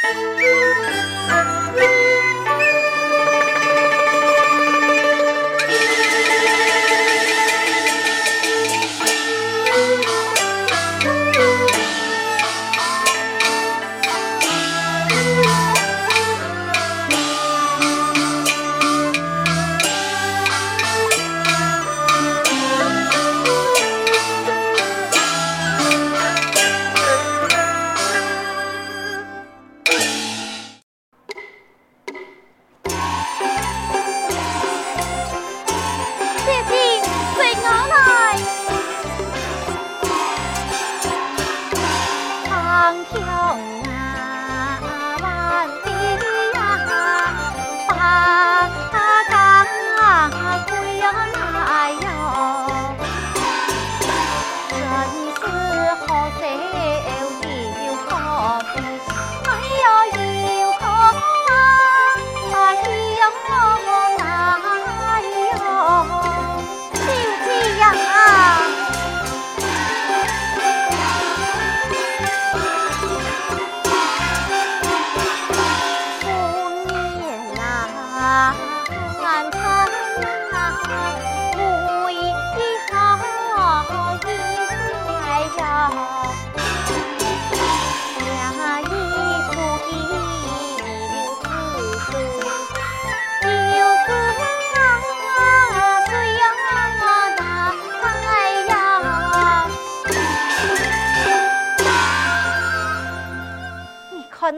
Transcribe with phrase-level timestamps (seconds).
[0.00, 0.48] Música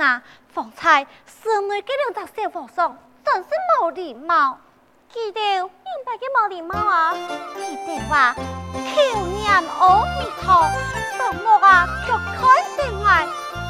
[0.01, 0.23] 那
[0.55, 3.51] 方才室内这两只小和尚真是
[3.83, 4.59] 无礼貌，
[5.13, 5.69] 记得明
[6.07, 7.13] 白个无礼貌啊！
[7.55, 10.65] 记得话口念阿弥陀，
[11.19, 12.41] 说我啊却看
[12.79, 13.27] 得爱，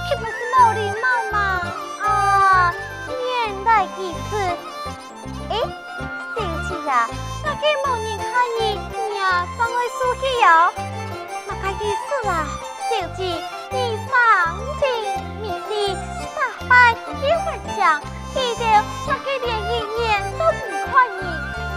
[0.07, 1.37] 岂不是无礼貌吗？
[2.01, 2.73] 啊，
[3.09, 4.37] 原来如此。
[5.51, 5.53] 哎，
[6.37, 7.09] 小姐呀，
[7.43, 10.47] 那个无人看你，你呀放我出去哟。
[11.49, 12.47] 那个意思啊，
[12.89, 13.21] 小姐，
[13.73, 14.81] 你放心。
[16.69, 18.01] 拜一会讲，
[18.35, 18.63] 记得
[19.07, 19.73] 那个连一
[20.03, 20.09] 眼
[20.39, 20.53] 都不
[20.91, 21.23] 看你，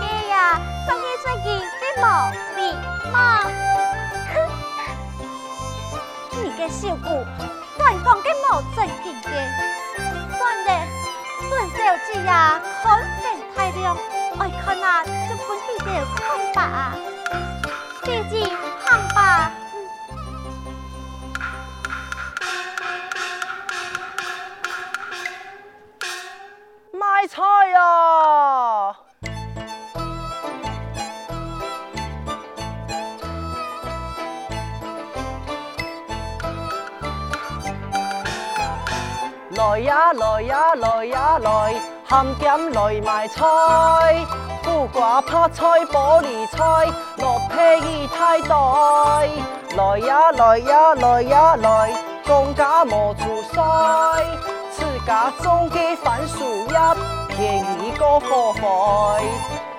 [0.02, 2.06] 哎呀，当个最近的毛
[2.56, 2.60] 病
[3.12, 3.44] 嘛。
[4.34, 4.36] 哼，
[6.44, 7.08] 你个小姑，
[7.78, 8.46] 乱讲个冇
[8.76, 9.28] 正经的，
[10.38, 10.70] 算了，
[11.50, 11.78] 本小
[12.08, 13.98] 姐呀，看得太亮，
[14.40, 16.18] 爱看啊，就分记得看
[16.54, 16.96] 吧，
[18.04, 18.34] 姐姐
[18.84, 19.52] 看吧。
[27.28, 27.42] 菜
[27.74, 28.96] 呀！
[39.56, 41.76] 来呀来呀来呀来，
[42.06, 43.46] 含剑来买菜，
[44.64, 47.56] 苦瓜泡菜玻璃菜，落皮
[47.88, 48.56] 一太袋。
[49.78, 51.94] 来呀来呀来呀来，
[52.26, 53.42] 公家莫出
[54.78, 54.88] 帅。
[55.06, 56.96] 家种的番薯叶，
[57.28, 58.62] 便宜过火肥。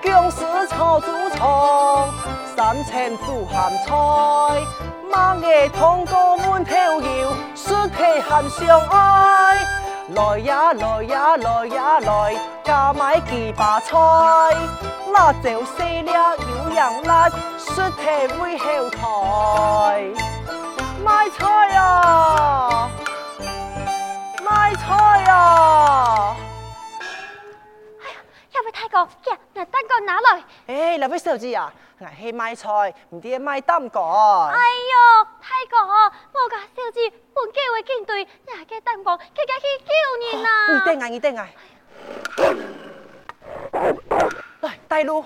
[0.03, 2.09] 姜丝炒猪肠，
[2.55, 3.93] 三千煮咸菜。
[5.11, 9.65] 蚂蚁汤过满头油，雪皮含上爱。
[10.09, 13.97] 来呀来呀来呀来，加买几把菜。
[15.11, 20.03] 辣椒细粒有洋辣，雪皮煨后台。
[21.03, 22.89] 买菜呀！
[25.35, 25.37] 哎
[28.09, 28.15] 呀，
[28.53, 29.07] 要不太公，呀
[29.53, 30.43] 那蛋糕拿来。
[30.67, 34.49] 哎，那位小姐啊，我去买菜，唔得买蛋糕。
[34.51, 39.91] 哎呦，太公，我家小姐本计划紧对，哪个蛋糕，佢家去救
[40.21, 40.47] 你啊！
[40.73, 41.47] 你等下，你等下。
[44.61, 45.25] 来，带路。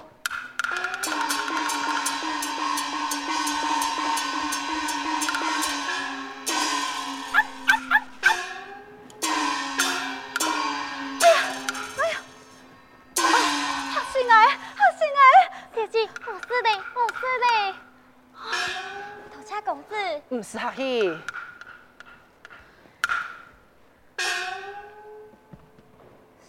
[20.40, 21.18] 唔是客气，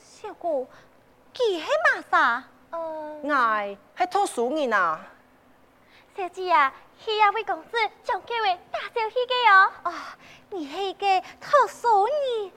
[0.00, 0.68] 小姑，
[1.34, 2.44] 佢系嘛啥？
[2.70, 2.78] 呃，
[3.24, 5.04] 我系读书人啊。
[6.16, 7.70] 小姐啊，系啊位公子
[8.04, 9.00] 将几位大小
[9.50, 9.90] 哦。
[9.90, 10.16] 啊，
[10.50, 12.52] 你系个读书人，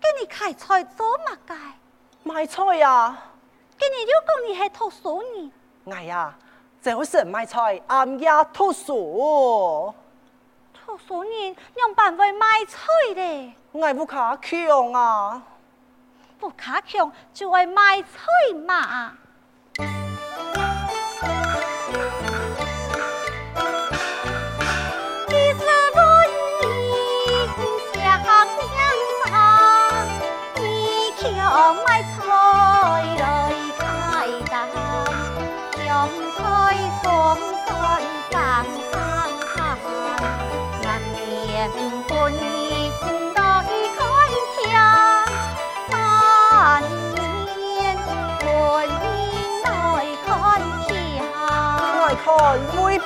[0.00, 1.58] 跟你开菜做乜嘅？
[2.22, 3.24] 卖菜呀。
[3.78, 5.52] 跟你又讲你系读书人，
[5.94, 6.34] 哎呀。
[6.86, 9.92] 这会是卖菜，暗夜读书，
[10.72, 12.86] 读读书人用办会买菜
[13.16, 13.52] 嘞？
[13.72, 15.42] 我不卡穷啊！
[16.38, 18.08] 不卡穷就会买菜
[18.64, 19.18] 嘛。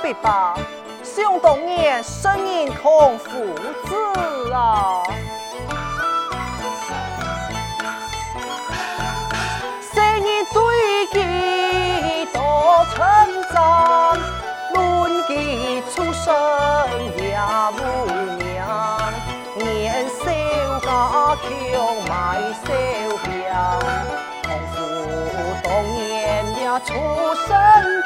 [0.03, 0.55] 未必吧，
[1.03, 3.29] 想当年生人空父
[3.85, 5.03] 子啊，
[9.93, 12.99] 生人对其多称
[13.53, 14.19] 赞，
[14.75, 14.79] 论
[15.27, 16.33] 其出身
[17.19, 17.39] 也
[17.77, 17.81] 无
[18.39, 18.49] 名，
[19.57, 20.25] 年少
[20.81, 20.89] 家
[21.43, 21.49] 穷
[22.09, 22.11] 卖
[22.65, 22.67] 小
[23.25, 23.31] 饼，
[24.45, 24.77] 空父
[25.63, 25.99] 当年
[26.59, 26.89] 也出
[27.47, 27.49] 身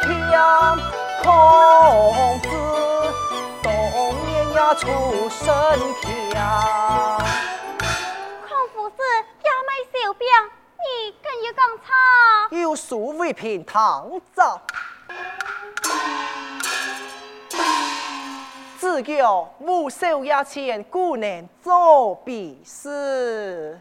[0.02, 0.34] 强。
[1.24, 2.48] 孔子
[3.62, 3.72] 当
[4.26, 4.86] 年也出
[5.30, 5.46] 身
[6.02, 7.18] 强，
[8.46, 8.96] 孔夫子
[9.42, 10.28] 也卖小饼，
[10.76, 10.84] 你
[11.22, 11.86] 更要讲错。
[12.58, 14.60] 有书为凭，唐造。
[18.78, 23.80] 只有无手押前，故能做比试。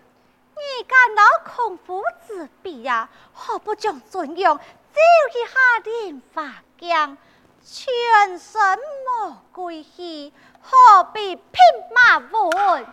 [0.55, 3.09] 你敢拿孔夫子比呀？
[3.33, 7.17] 何不将尊容招一下连发将？
[7.63, 8.61] 全身
[9.05, 11.53] 莫归去，何必拼
[11.95, 12.85] 马问？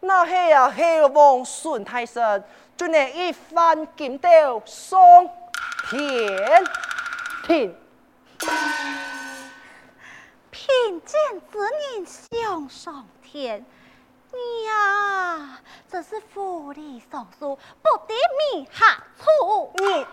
[0.00, 2.44] 那系啊，系王孙太神，
[2.76, 4.98] 就能一番锦斗上
[5.88, 6.64] 天
[7.46, 7.76] 庭。
[10.50, 11.18] 贫贱
[11.50, 13.64] 之人想上天，
[14.32, 18.14] 你呀，这是府里尚书，不得
[18.54, 19.72] 米下处。
[19.76, 20.06] 你。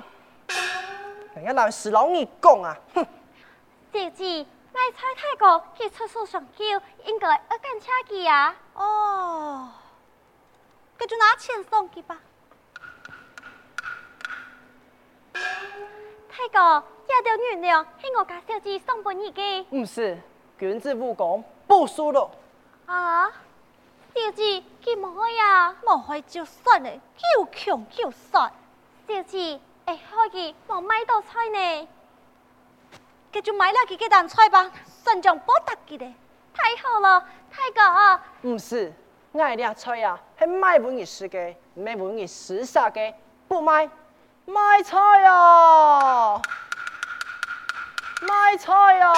[1.35, 3.05] 人家老师老你讲啊，哼！
[3.93, 6.63] 小姐，卖菜太高，去厕所上叫，
[7.05, 8.55] 应该要赶车去啊。
[8.73, 9.69] 哦，
[10.97, 12.17] 那就拿钱送去吧。
[16.29, 19.63] 太高，这条原谅系我家小姐送给你的。
[19.65, 20.17] 不是，
[20.57, 22.29] 君子武功不输了。
[22.85, 23.27] 啊，
[24.13, 25.75] 小姐，佢冇开呀？
[25.83, 28.51] 冇开就算了，又穷又帅，
[29.07, 29.59] 小姐。
[29.85, 31.87] 哎，可以，我买道菜呢，
[33.31, 34.71] 那就买了几个蛋菜吧，
[35.03, 36.05] 算账不得记的，
[36.53, 38.19] 太好了，太哥。
[38.41, 38.91] 不是，
[39.33, 43.13] 爱俩菜啊，系买不你食嘅，买不你食啥嘅，
[43.47, 43.87] 不买，
[44.45, 46.41] 买菜啊，
[48.21, 49.13] 买菜啊，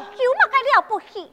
[0.00, 1.32] 有乜个了不起？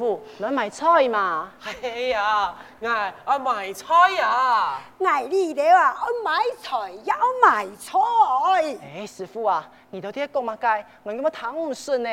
[0.00, 1.52] 傅，来买菜嘛？
[1.62, 4.78] 哎呀，哎，啊买菜呀！
[5.04, 7.98] 哎，你哋啊我买菜要买菜。
[8.82, 10.86] 哎，师傅啊，你到底讲乜解？
[11.02, 12.08] 我咁样听唔顺呢？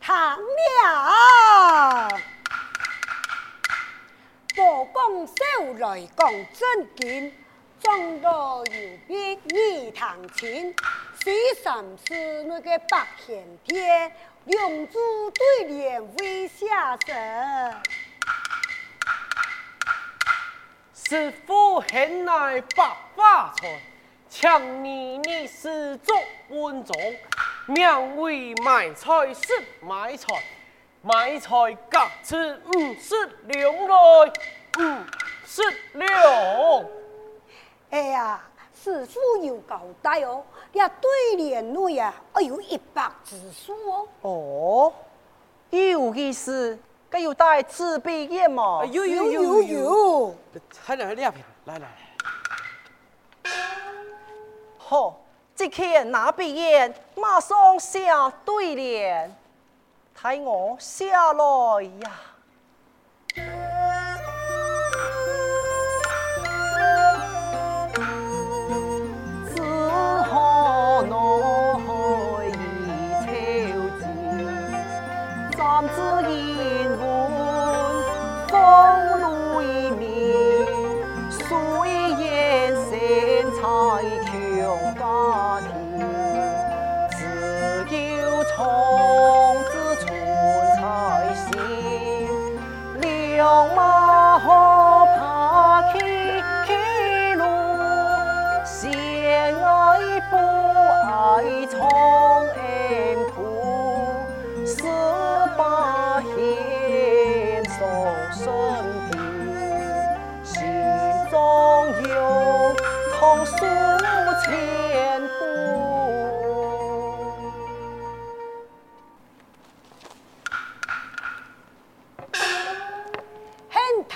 [0.00, 2.08] 唐了，
[4.56, 5.42] 我讲少
[5.78, 7.34] 来讲真经，
[7.80, 10.74] 中道有别二堂前，
[11.22, 11.30] 是
[11.62, 14.10] 三是那个八仙天。
[14.50, 14.98] 龙珠
[15.30, 17.76] 对联为下神，
[20.92, 23.80] 师父很爱百花菜，
[24.28, 26.12] 请你你师祖
[26.48, 26.96] 温中，
[27.66, 30.42] 名为买菜识买菜，
[31.02, 31.50] 买菜
[31.88, 33.14] 各吃五十
[33.46, 34.32] 两来，
[34.78, 35.04] 五
[35.46, 36.10] 十两。
[37.90, 38.40] 哎呀！
[38.82, 44.08] 师傅有交代哦，呀对联内啊，哎有一百字数哦。
[44.22, 44.92] 哦，
[45.68, 46.78] 有意思，
[47.10, 48.82] 该有带纸笔砚嘛？
[48.86, 50.34] 有有有有，
[50.82, 51.88] 还来两瓶，来来。
[54.78, 55.20] 好，
[55.54, 59.36] 即刻拿笔砚，马上下对联，
[60.18, 62.10] 睇我下来呀。
[76.22, 77.09] 指引。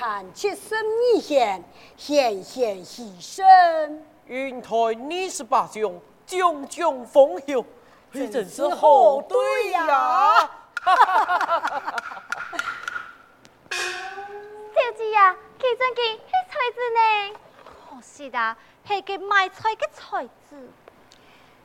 [0.06, 1.64] 看七十二贤，
[1.96, 3.42] 贤贤牺牲。
[4.26, 5.90] 云台二十八将，
[6.26, 7.64] 将将风流，
[8.12, 10.50] 你真是好对呀！
[14.74, 16.20] 小姐呀，几阵见系
[16.50, 17.38] 才子呢？
[17.64, 18.54] 可惜啦，
[18.86, 20.68] 系个卖菜的才子。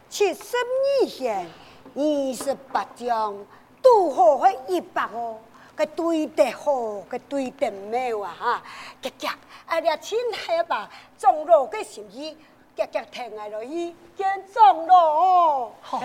[0.07, 0.55] 七十
[1.01, 1.45] 二贤，
[1.93, 3.35] 二十八将，
[3.81, 5.39] 都好系一百哦。
[5.79, 8.35] 个对得好，个对得妙啊！
[8.37, 8.63] 哈，
[9.01, 9.33] 夹夹，
[9.65, 12.37] 哎呀，亲下吧，中路个心意，
[12.75, 15.71] 夹夹听下落去，见中路哦。
[15.81, 16.03] 好，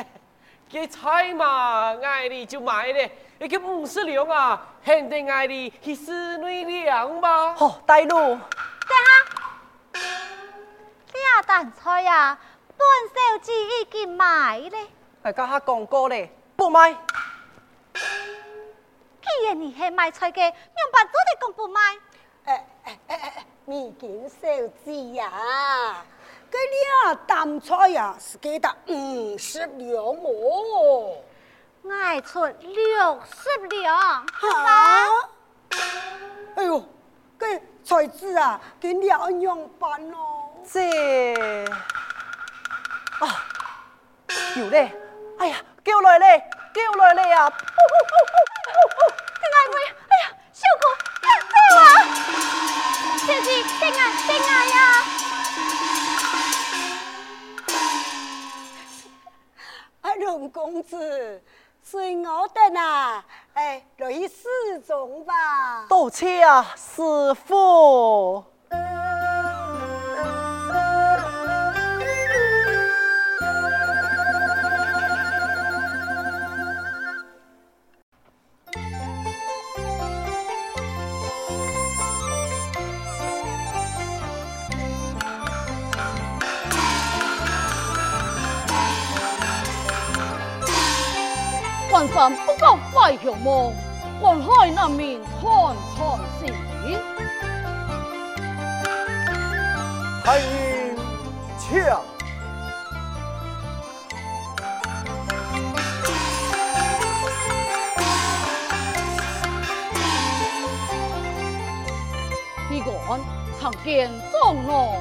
[0.71, 7.57] 这菜嘛，爱你就买咧，一个五十两啊，肯定爱你去室内两吧。
[7.57, 8.17] 好，带路。
[8.17, 8.39] 等
[9.93, 10.03] 下，
[11.13, 12.39] 这蛋菜呀，
[12.77, 14.87] 本小姐已经买咧。
[15.23, 16.97] 哎，家下讲过咧，不买。
[19.45, 20.55] 既然你系卖菜嘅，用
[20.91, 21.79] 白做的讲不卖。
[22.47, 24.49] 诶诶诶诶，你见小
[24.83, 26.03] 姐呀，
[26.51, 26.57] 嗰
[27.05, 28.75] 俩淡菜呀是几多？
[28.87, 31.19] 五十两哦，
[31.91, 33.95] 爱出六十两。
[34.33, 35.29] 好？
[36.57, 36.83] 哎呦，
[37.39, 40.53] 嗰菜子啊，佢两样办哦。
[40.73, 41.35] 这
[43.21, 43.45] 啊，
[44.57, 44.91] 有嘞，
[45.39, 47.13] 哎呀，叫来嘞，叫来
[49.45, 50.85] 哎呀，小姑，
[51.23, 51.27] 走
[51.77, 51.83] 啊！
[53.19, 53.47] 小姐，
[53.81, 54.77] 等下，等下呀！
[60.03, 61.43] 阿龙公子，
[61.83, 63.25] 随我的啊，
[63.55, 65.87] 哎，来去示众吧。
[65.89, 68.45] 多谢啊，师傅。
[92.09, 93.73] 关山不够快向梦，
[94.21, 95.41] 云海难眠惨
[95.97, 96.53] 惨醒。
[100.25, 100.97] 太阴
[101.59, 102.01] 枪，
[112.71, 113.21] 你讲
[113.61, 114.97] 常见状罗，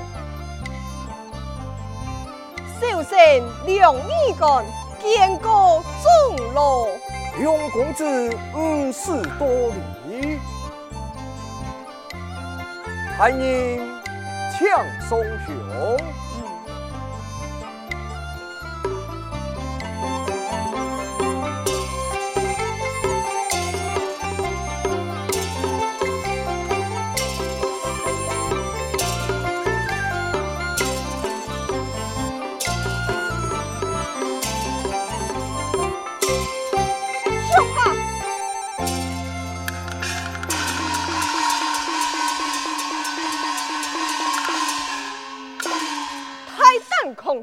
[2.79, 3.17] 小生
[3.65, 4.82] 梁义干。
[5.03, 6.87] 见过钟罗，
[7.37, 8.05] 杨公子
[8.55, 9.45] 五十多
[10.07, 10.39] 里，
[13.17, 13.77] 欢迎
[14.53, 14.59] 强
[15.09, 15.19] 松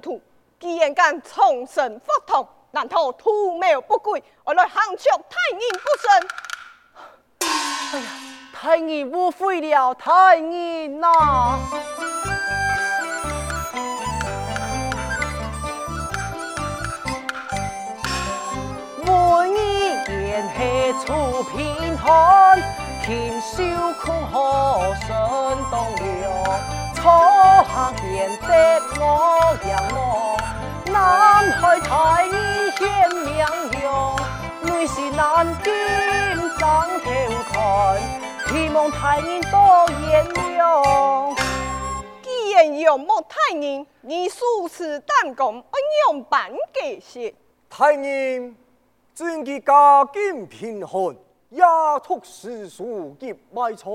[0.00, 0.20] 兄。
[1.22, 6.28] 重生佛堂，难道图谋不轨，我来降却太阴不成？
[7.92, 8.06] 哎呀，
[8.52, 11.58] 太阴误会了，太阴呐、啊！
[19.06, 22.60] 文艺演戏出平寒，
[23.02, 23.64] 听秀
[24.00, 25.08] 哭何声
[25.70, 26.30] 动流，
[27.00, 27.10] 错
[27.64, 30.36] 行变得我样我。
[30.92, 32.32] 南海太阴
[32.72, 33.50] 显亮
[33.82, 34.16] 阳，
[34.62, 35.72] 内是南京
[36.58, 37.10] 张头
[37.50, 37.98] 看，
[38.48, 41.34] 希望太阴多颜良。
[42.22, 47.34] 既然仰慕太阴，你素此弹弓，我样板给些。
[47.70, 48.54] 太阴
[49.14, 51.16] 真嘅家境贫寒，
[51.50, 53.88] 亚托世俗业卖菜，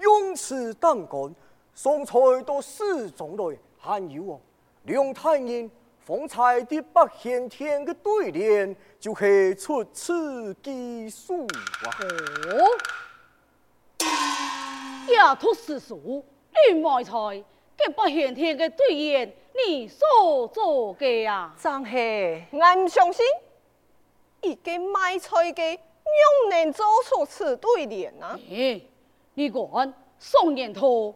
[0.00, 1.34] 用此弹弓
[1.80, 4.40] 送菜到市中来，还有哦，
[4.82, 5.70] 梁太人。
[6.00, 11.86] 方才的不先天的对联，就系出此技术啊！
[12.48, 12.66] 哦，
[15.14, 16.24] 亚托世俗，
[16.68, 17.44] 你卖菜，
[17.76, 21.54] 这不先天的对联，你所做的呀？
[21.56, 23.24] 张黑，我唔相信，
[24.40, 28.36] 一个卖菜的，又能做出此对联啊？
[28.48, 28.84] 欸、
[29.34, 31.14] 你讲宋元头，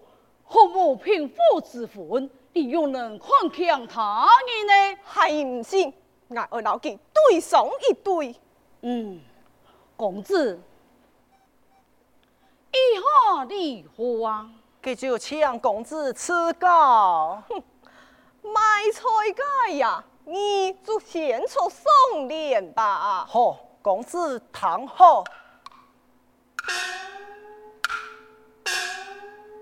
[0.52, 2.28] 何无贫富之分？
[2.52, 5.00] 你又能看强他人呢？
[5.02, 5.90] 还唔信？
[6.28, 6.98] 我二老记
[7.30, 8.38] 对上一对。
[8.82, 9.18] 嗯，
[9.96, 10.60] 公子，
[12.70, 14.50] 以后你何啊？
[14.82, 17.42] 这就请公子赐教。
[18.42, 18.60] 卖
[18.92, 19.00] 菜
[19.70, 23.24] 街呀，你就先出送莲吧。
[23.26, 25.24] 好，公子躺好。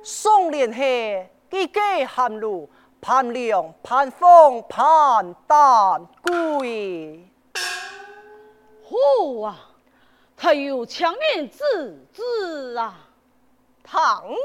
[0.03, 0.79] 送莲下，
[1.51, 2.69] 几个寒露，
[3.01, 7.29] 盼凉盼风盼丹归。
[8.83, 9.57] 好啊，
[10.37, 12.95] 他有强人自知啊，
[13.83, 14.37] 唐了。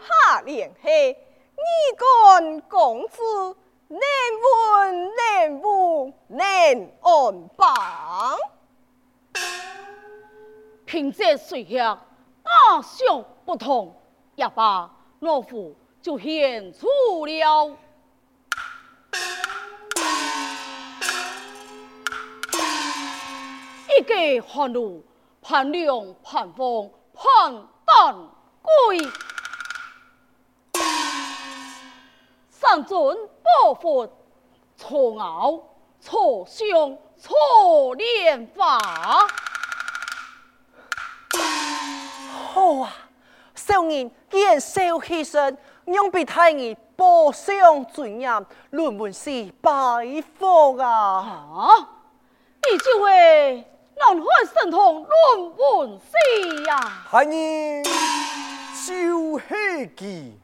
[0.00, 0.90] 哈莲下。
[1.60, 3.20] 你干公子，
[3.88, 4.00] 能
[4.40, 6.38] 文能武能
[7.02, 7.74] 安邦，
[10.86, 12.00] 贫者随下，
[12.48, 13.94] 阿兄不同，
[14.34, 14.90] 也罢，
[15.20, 16.86] 老夫就献出
[17.26, 17.76] 了。
[23.90, 25.04] 一介寒露，
[25.42, 28.16] 盼凉盼风盼丹
[28.62, 29.08] 归。
[32.48, 34.08] 三尊宝佛，
[34.76, 35.62] 错鳌
[36.00, 38.78] 错胸错莲花。
[42.58, 42.92] 好啊，
[43.54, 49.70] 少年见少气盛，让别太儿报上尊严，论文是拜
[50.36, 50.88] 佛啊！
[50.88, 51.68] 啊，
[52.68, 56.80] 你就会南海神通论文是呀？
[57.08, 57.82] 太儿
[58.84, 60.36] 就系记。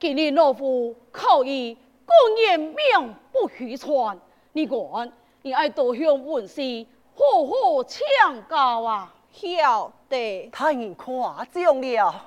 [0.00, 1.76] 今日老夫考议
[2.06, 2.16] 公
[2.48, 4.18] 然名不虚传，
[4.54, 5.12] 你讲
[5.42, 8.00] 你爱多向文师好好请
[8.48, 9.12] 教啊！
[9.38, 12.24] 晓得，太人夸奖了。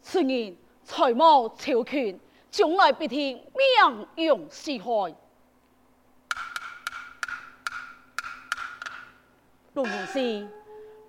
[0.00, 2.18] 此人才貌超群，
[2.50, 3.36] 将来必定
[4.16, 5.14] 名扬四海。
[9.74, 10.48] 陆文师，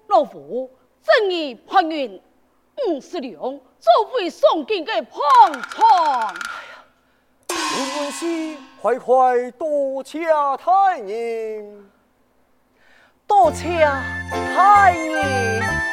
[0.07, 0.69] 老夫
[1.01, 2.21] 正义盼云
[2.87, 3.39] 五十两。
[3.81, 6.35] 作为送进嘅旁窗，
[7.47, 7.55] 陆
[7.99, 10.19] 文师，快快多谢
[10.59, 11.89] 太人，
[13.31, 13.87] 多谢
[14.53, 15.90] 太人。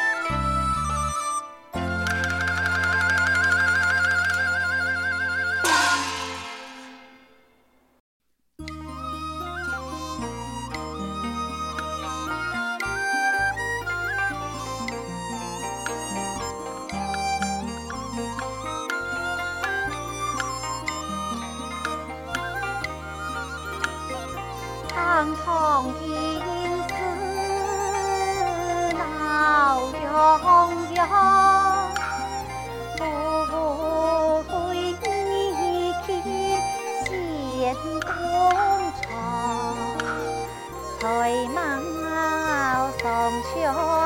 [43.41, 43.98] 秋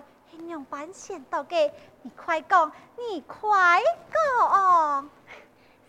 [0.00, 3.82] 底形容版先到嘅，你快讲，你快
[4.12, 5.10] 讲。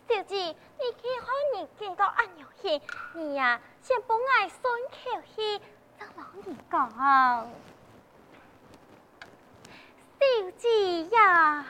[0.08, 0.56] 小姐，你
[0.92, 2.82] 看你见到阿娘去，
[3.14, 5.62] 你呀、先不爱顺口气，
[6.00, 6.10] 让
[6.46, 6.90] 你讲。
[10.20, 10.26] 小
[10.58, 11.66] 姐呀，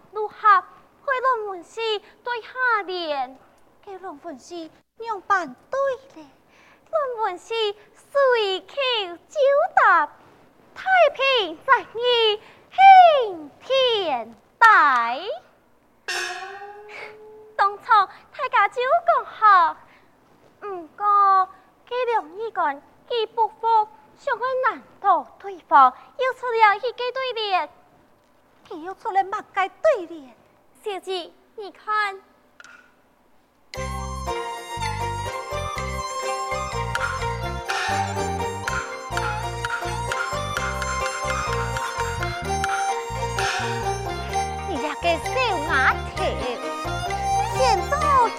[0.00, 0.36] 向路客，
[1.04, 1.80] 回龙门市
[2.24, 3.38] 对下联，
[3.84, 5.80] 嘅龙门市用板对
[6.14, 6.30] 联，
[6.90, 8.74] 龙门市随口
[9.28, 9.40] 招
[9.76, 10.06] 答，
[10.74, 10.84] 太
[11.14, 15.14] 平在你兴天大。
[17.56, 19.76] 当初大家就讲好，
[20.62, 21.48] 唔过
[21.86, 27.68] 这两日间既不服，想去难倒对方，又出了一个对联，
[28.70, 30.32] 佢又出了乜个对联？
[30.84, 32.20] 小姐，你看。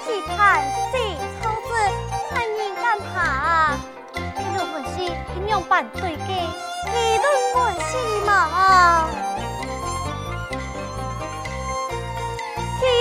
[0.05, 0.97] 期盼四
[1.41, 1.73] 超子，
[2.33, 3.75] 万人敢怕。
[4.13, 6.29] 这轮文戏应用办对嘅，
[6.87, 9.09] 议论文戏嘛。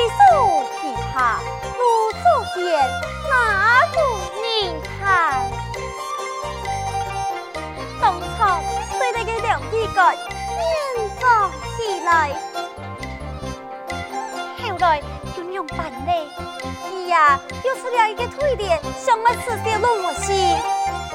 [0.01, 1.37] 提手提帕，
[1.77, 1.79] 如
[2.13, 2.89] 作言，
[3.29, 4.01] 哪个
[4.41, 5.51] 人看？
[8.01, 8.63] 当场
[8.99, 10.01] 对那个两匹狗
[10.57, 12.33] 面状起来，
[14.63, 15.03] 后来
[15.37, 16.27] 就用办嘞。
[17.09, 20.57] 呀，又出了一个对联，上了此些论我心，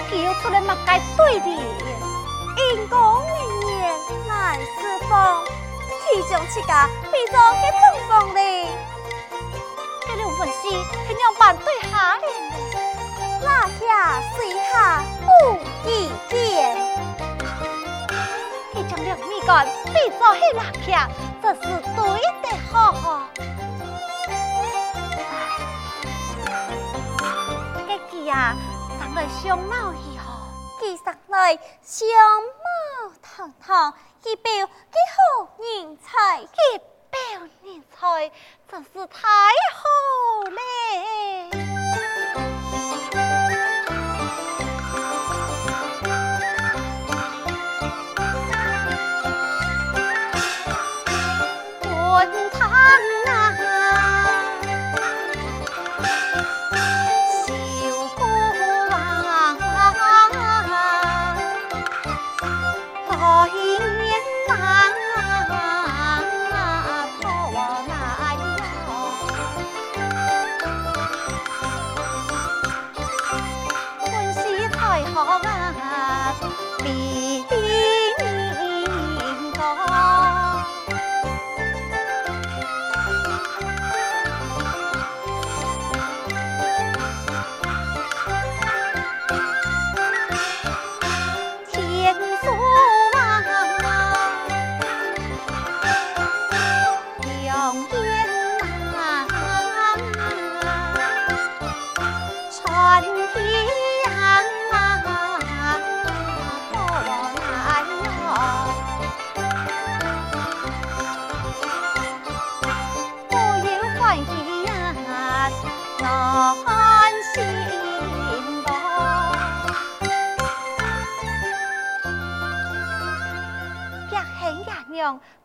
[0.08, 1.58] 他又出来乜个对联？
[2.58, 3.96] 阴公明年
[4.28, 5.44] 难释放，
[6.16, 8.70] 其中七家比作给碰碰嘞。
[10.08, 10.70] 这两份诗
[11.06, 12.26] 很有办对下联，
[13.42, 15.30] 拿下水下不
[15.90, 16.74] 一见。
[18.74, 21.10] 他将两米杆比作黑拿下，
[21.42, 21.60] 这是
[21.98, 22.02] 对
[22.42, 23.22] 的好好。
[28.26, 28.56] 呀，
[28.98, 30.24] 上来相貌如何？
[30.80, 32.08] 记上来相
[32.64, 33.94] 貌堂堂，
[34.26, 36.48] 一表几好人才，一
[37.12, 38.32] 表人才，
[38.68, 39.28] 真是太
[39.72, 39.84] 好
[40.50, 41.65] 了！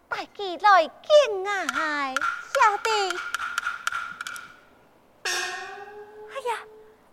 [0.09, 0.92] 带起来见
[1.75, 2.88] 爱，小弟。
[5.25, 5.29] 哎
[6.49, 6.51] 呀，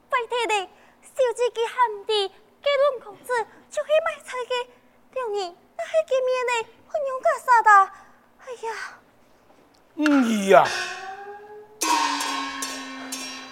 [0.10, 0.54] 拜托你，
[1.02, 2.12] 小姐给喊的，
[2.62, 3.30] 给龙公子
[3.70, 4.52] 就去买菜去，
[5.14, 6.52] 两人那还见面呢，
[6.88, 7.70] 我娘干啥的。
[8.40, 8.70] 哎呀，
[9.96, 10.02] 嗯
[10.50, 10.54] 呀，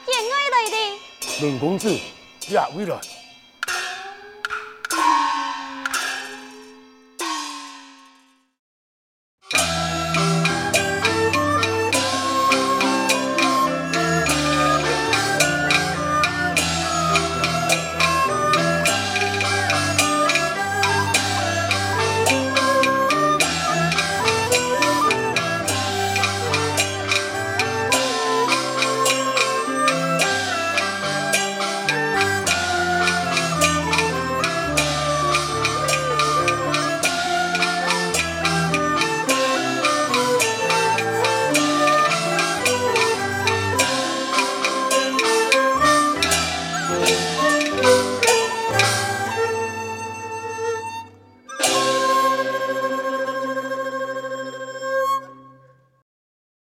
[0.05, 0.75] 见爱来的。
[1.41, 1.89] 龙公子，
[2.49, 3.14] 呀，未来。